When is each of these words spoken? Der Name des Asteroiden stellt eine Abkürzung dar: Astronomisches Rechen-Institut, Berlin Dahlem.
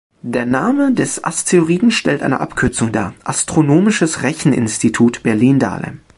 Der 0.23 0.47
Name 0.47 0.93
des 0.95 1.23
Asteroiden 1.23 1.91
stellt 1.91 2.23
eine 2.23 2.39
Abkürzung 2.39 2.91
dar: 2.91 3.13
Astronomisches 3.23 4.23
Rechen-Institut, 4.23 5.21
Berlin 5.21 5.59
Dahlem. 5.59 5.99